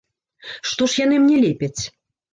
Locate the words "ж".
0.93-1.01